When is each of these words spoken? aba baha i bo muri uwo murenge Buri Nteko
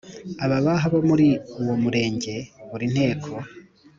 aba 0.43 0.57
baha 0.65 0.85
i 0.87 0.91
bo 0.91 0.99
muri 1.09 1.27
uwo 1.61 1.73
murenge 1.83 2.35
Buri 2.69 2.85
Nteko 2.93 3.31